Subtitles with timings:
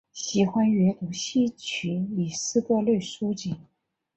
[0.13, 3.55] 喜欢阅读戏曲与诗歌类书籍。